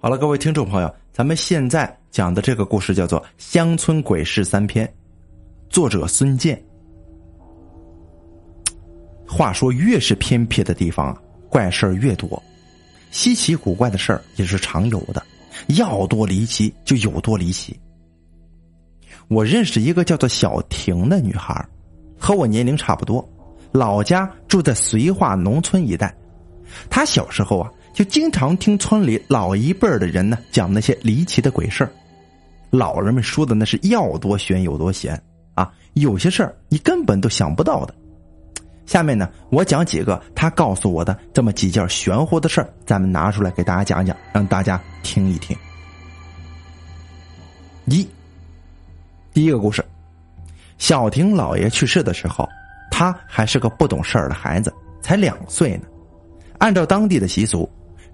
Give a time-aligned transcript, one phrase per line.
[0.00, 4.86] 好了，各位听众朋友，咱们现在讲的这个故事叫做《乡村鬼事三篇》，
[5.68, 6.62] 作者孙健。
[9.26, 12.40] 话说，越是偏僻的地方啊，怪事儿越多，
[13.10, 15.20] 稀奇古怪的事儿也是常有的，
[15.76, 17.76] 要多离奇就有多离奇。
[19.26, 21.68] 我认识一个叫做小婷的女孩，
[22.16, 23.28] 和我年龄差不多，
[23.72, 26.16] 老家住在绥化农村一带。
[26.88, 27.72] 她小时候啊。
[27.98, 31.90] 就经常听村里老一辈的人呢讲那些离奇的鬼事儿，
[32.70, 35.20] 老人们说的那是要多悬有多悬
[35.54, 37.92] 啊，有些事儿你根本都想不到的。
[38.86, 45.56] 下面呢，我讲几个他告诉我的这么几件玄乎的事儿，咱们拿出来给大家讲讲，让大家听一听。
[47.86, 48.08] 一，
[49.34, 49.84] 第一个故事，
[50.78, 52.48] 小婷姥爷去世的时候，
[52.92, 55.82] 他还是个不懂事儿的孩子，才两岁呢。
[56.58, 57.68] 按照当地的习俗。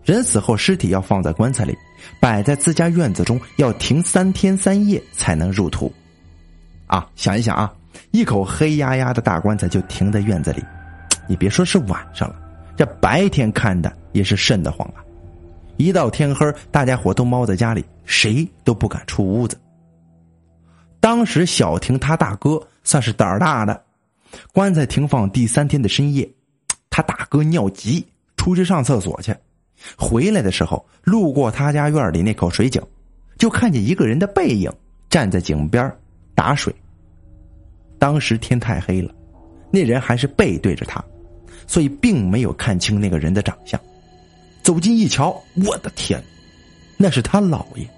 [0.05, 1.77] 人死后，尸体要放在棺材里，
[2.21, 5.93] 摆在自家院子中，要停三天三夜才能入土。
[6.87, 7.73] 啊，想一想啊，
[8.11, 10.63] 一口黑压压的大棺材就停在院子里，
[11.27, 12.37] 你别说是晚上了，
[12.77, 15.01] 这白天看的也是瘆得慌啊！
[15.79, 19.59] 一到天黑，大家伙都猫在家里，谁都不敢出屋子。
[21.01, 23.83] 当时小婷他大哥算是胆儿大的，
[24.53, 26.31] 棺材停放第三天的深夜，
[26.91, 29.35] 他大哥尿急，出去上厕所去。
[29.97, 32.83] 回来的时候，路过他家院里那口水井，
[33.39, 34.73] 就看见一个人的背影
[35.09, 35.91] 站在井边
[36.35, 36.75] 打水。
[37.99, 39.15] 当时天太黑了，
[39.71, 41.03] 那人还是背对着他，
[41.67, 43.81] 所以并没有看清那个人的长相。
[44.63, 46.23] 走近一瞧，我的天，
[46.97, 47.89] 那是他姥爷。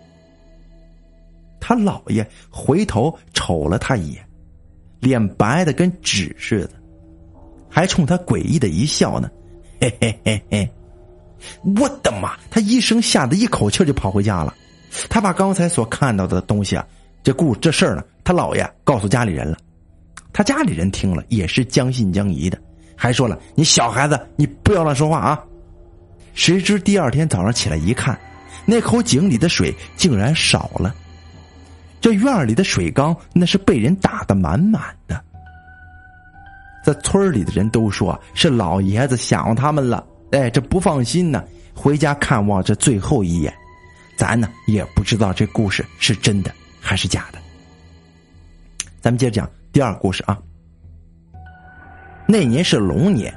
[1.60, 4.24] 他姥爷回头瞅了他一眼，
[5.00, 6.70] 脸白的跟纸似的，
[7.68, 9.28] 还冲他诡异的一笑呢，
[9.80, 10.70] 嘿嘿嘿嘿。
[11.78, 12.36] 我的妈！
[12.50, 14.54] 他一声吓得一口气就跑回家了。
[15.08, 16.86] 他把刚才所看到的东西啊，
[17.22, 19.56] 这故这事儿呢，他姥爷告诉家里人了。
[20.32, 22.58] 他家里人听了也是将信将疑的，
[22.94, 25.42] 还说了：“你小孩子，你不要乱说话啊！”
[26.34, 28.18] 谁知第二天早上起来一看，
[28.66, 30.94] 那口井里的水竟然少了，
[32.00, 35.18] 这院里的水缸那是被人打的满满的。
[36.84, 40.06] 在村里的人都说是老爷子想他们了。
[40.36, 41.42] 哎，这不放心呢，
[41.74, 43.50] 回家看望这最后一眼。
[44.18, 47.38] 咱呢也不知道这故事是真的还是假的。
[49.00, 50.38] 咱们接着讲第二故事啊。
[52.26, 53.34] 那年是龙年，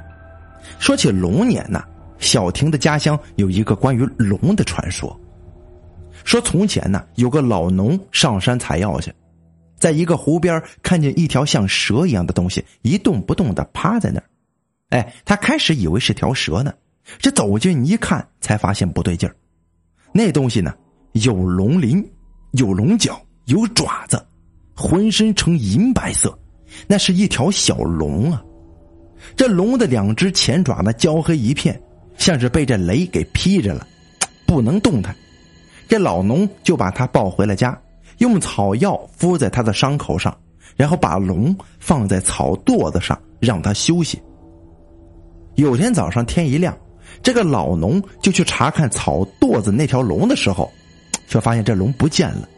[0.78, 1.82] 说起龙年呢，
[2.18, 5.18] 小婷的家乡有一个关于龙的传说。
[6.22, 9.10] 说从前呢，有个老农上山采药去，
[9.78, 14.26] 在一个湖边看见一条像蛇一样的东西一动不动的趴在那儿。
[14.90, 16.74] 哎，他开始以为是条蛇呢，
[17.18, 19.34] 这走近一看，才发现不对劲儿。
[20.12, 20.74] 那东西呢，
[21.12, 22.04] 有龙鳞，
[22.52, 24.24] 有龙角，有爪子，
[24.74, 26.36] 浑身呈银白色，
[26.86, 28.42] 那是一条小龙啊。
[29.36, 31.80] 这龙的两只前爪呢，焦黑一片，
[32.16, 33.86] 像是被这雷给劈着了，
[34.46, 35.14] 不能动弹。
[35.88, 37.78] 这老农就把它抱回了家，
[38.18, 40.36] 用草药敷在他的伤口上，
[40.76, 44.20] 然后把龙放在草垛子上，让他休息。
[45.56, 46.76] 有天早上天一亮，
[47.22, 50.70] 这个老农就去查看草垛子那条龙的时候，
[51.28, 52.48] 却发现这龙不见了。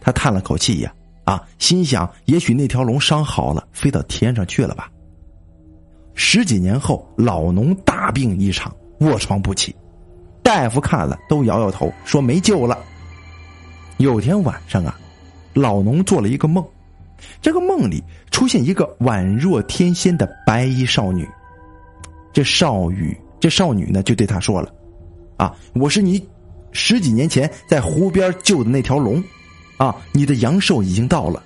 [0.00, 0.94] 他叹了口气呀，
[1.24, 4.90] 啊，心想也许那条龙伤好了，飞到天上去了吧。
[6.14, 9.74] 十几年后，老农大病一场，卧床不起，
[10.42, 12.78] 大夫看了都摇摇头，说没救了。
[13.96, 14.96] 有天晚上啊，
[15.54, 16.64] 老农做了一个梦，
[17.42, 21.28] 这个梦里出现一个宛若天仙的白衣少女。
[22.32, 24.72] 这少女，这少女呢，就对他说了
[25.36, 26.26] ：“啊，我是你
[26.72, 29.22] 十几年前在湖边救的那条龙，
[29.76, 31.42] 啊，你的阳寿已经到了。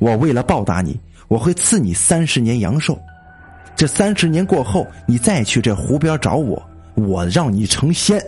[0.00, 3.00] 我为了报答你，我会赐你三十年阳寿。
[3.74, 6.62] 这三十年过后，你再去这湖边找我，
[6.94, 8.22] 我让你成仙。”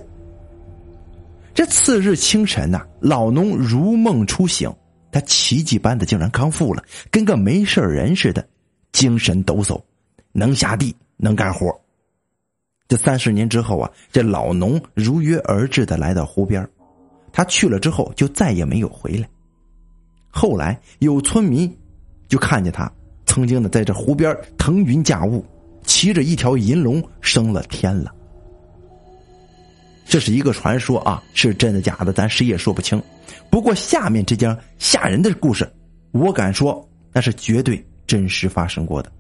[1.53, 4.75] 这次日清晨呐，老农如梦初醒，
[5.11, 8.43] 他奇迹般的竟然康复了，跟个没事人似的，
[8.91, 9.79] 精神抖擞，
[10.33, 11.79] 能下地，能干活。
[12.93, 16.69] 这三十年之后啊，这老农如约而至的来到湖边，
[17.33, 19.27] 他去了之后就再也没有回来。
[20.29, 21.75] 后来有村民
[22.29, 22.93] 就看见他
[23.25, 25.43] 曾经呢在这湖边腾云驾雾，
[25.85, 28.15] 骑着一条银龙升了天了。
[30.05, 33.03] 这是一个传说啊，是真的假的，咱谁也说不清。
[33.51, 35.67] 不过下面这件吓人的故事，
[36.11, 39.11] 我敢说那是绝对真实发生过的。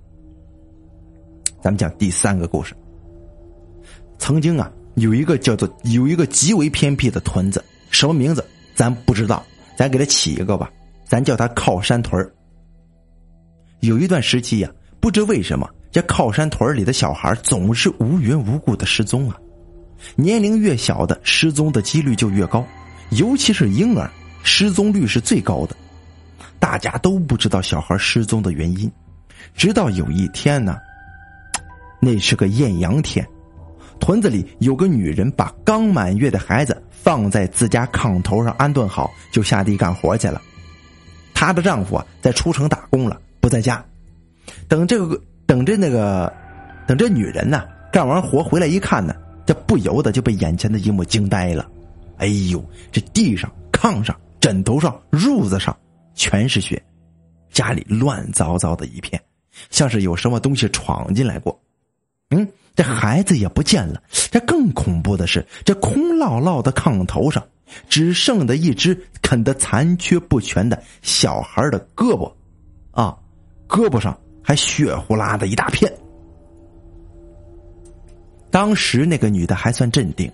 [1.62, 2.74] 咱们讲第三个故事。
[4.22, 9.44] 曾经啊，有一个叫做有一个极为偏僻的屯子，什么名字咱不知道，
[9.76, 10.70] 咱给他起一个吧，
[11.04, 12.32] 咱叫他靠山屯儿
[13.80, 14.70] 有一段时期呀，
[15.00, 19.36] 不知为什么，这靠山屯里的小孩总是无缘无故的失踪啊。
[20.14, 22.64] 年龄越小的失踪的几率就越高，
[23.10, 24.08] 尤其是婴儿
[24.44, 25.74] 失踪率是最高的。
[26.60, 28.88] 大家都不知道小孩失踪的原因，
[29.56, 30.78] 直到有一天呢，
[32.00, 33.26] 那是个艳阳天，
[34.02, 40.42] 屯子里有个女人把刚满月的孩子放在自家炕头上安顿好，就下地干活去了。
[41.32, 43.82] 她的丈夫啊在出城打工了，不在家。
[44.66, 46.32] 等这个等着那个
[46.84, 47.62] 等这女人呢
[47.92, 49.14] 干完活回来一看呢。
[49.46, 51.68] 这不由得就被眼前的一幕惊呆了，
[52.16, 55.76] 哎呦，这地上、炕上、枕头上、褥子上
[56.14, 56.82] 全是血，
[57.52, 59.22] 家里乱糟糟的一片，
[59.70, 61.56] 像是有什么东西闯进来过。
[62.74, 64.02] 这孩子也不见了。
[64.30, 67.42] 这更恐怖的是，这空落落的炕头上
[67.88, 72.32] 只剩的一只啃得残缺不全的小孩的胳膊，
[72.90, 73.16] 啊，
[73.68, 75.92] 胳膊上还血呼啦的一大片。
[78.50, 80.30] 当时那个女的还算镇定，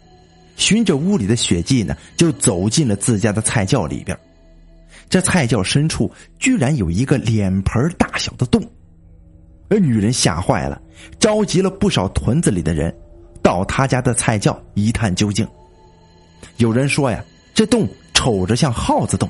[0.56, 4.18] 循着屋里的血迹呢，就走进了自家的菜窖里边。
[5.08, 8.60] 这菜窖深处居然有一个脸盆大小的洞，
[9.70, 10.82] 而女人吓坏了，
[11.18, 12.94] 召集了不少屯子里的人，
[13.42, 15.46] 到他家的菜窖一探究竟。
[16.56, 17.24] 有人说呀，
[17.54, 19.28] 这洞瞅着像耗子洞；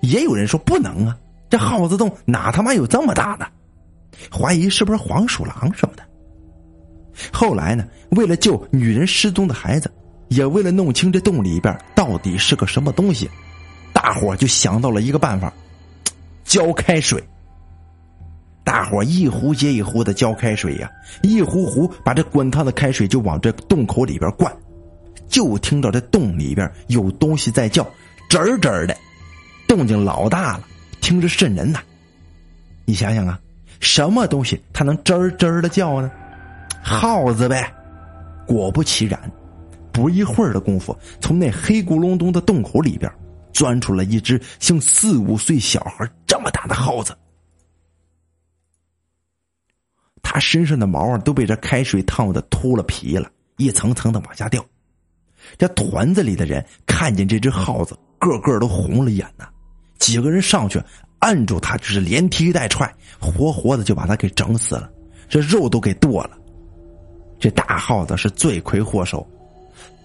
[0.00, 1.16] 也有人说不能啊，
[1.50, 3.46] 这耗子洞哪他妈有这么大的？
[4.30, 6.02] 怀疑是不是黄鼠狼什么的。
[7.32, 7.86] 后来呢？
[8.10, 9.90] 为了救女人失踪的孩子，
[10.28, 13.28] 也为了弄清这洞里边到底是个什么东西，
[13.92, 15.52] 大伙就想到了一个办法：
[16.44, 17.22] 浇开水。
[18.68, 20.90] 大伙一壶接一壶的浇开水呀，
[21.22, 24.54] 一壶壶把这滚烫的开水就往这洞口里边灌，
[25.26, 27.82] 就听到这洞里边有东西在叫，
[28.28, 28.94] 吱吱的，
[29.66, 30.64] 动静老大了，
[31.00, 31.80] 听着瘆人呐。
[32.84, 33.40] 你想想啊，
[33.80, 36.10] 什么东西它能吱吱的叫呢？
[36.82, 37.72] 耗子呗，
[38.46, 39.18] 果不其然，
[39.90, 43.10] 不一会儿的功夫，从那黑咕隆咚的洞口里边
[43.50, 47.16] 钻出了一只像四五岁小孩这么大的耗子。
[50.30, 54.62] 他身上的毛啊都被这开水烫的秃了皮了，一层层的往下掉。
[55.56, 59.48] 这团子里的人看见这只耗子，个个都红了眼呐。
[59.98, 60.78] 几个人上去
[61.20, 64.90] 按住他，就是连踢带踹，活活的就把他给整死了，
[65.30, 66.32] 这肉都给剁了。
[67.40, 69.26] 这大耗子是罪魁祸首，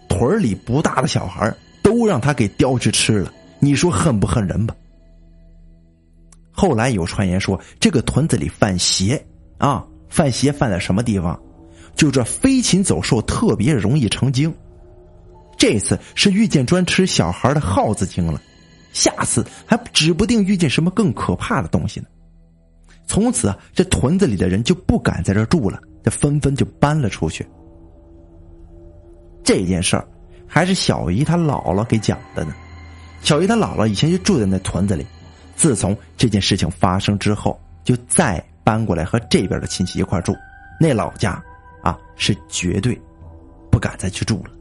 [0.08, 1.54] 屯里不大的小孩
[1.84, 3.30] 都让他给叼去吃了。
[3.60, 4.74] 你说恨不恨人吧？
[6.50, 9.22] 后来有传言说，这个屯子里犯邪
[9.58, 11.39] 啊，犯邪犯在什么地方？
[11.95, 14.54] 就这飞禽走兽特别容易成精。
[15.57, 18.39] 这次是遇见专吃小孩的耗子精了，
[18.92, 22.06] 下次还指不定遇见什么更可怕的东西呢。
[23.07, 25.80] 从此啊，这屯子里的人就不敢在这住了。
[26.04, 27.48] 这纷纷就搬了出去。
[29.44, 30.07] 这件事儿
[30.45, 32.54] 还是小姨她姥姥给讲的呢。
[33.21, 35.04] 小姨她姥姥以前就住在那屯子里，
[35.56, 40.36] 自从这件事情发生之后，就再搬过来和这边的亲戚一块住。
[40.80, 41.42] 那老家
[41.81, 43.00] 啊，是绝对
[43.69, 44.51] 不敢再去住了。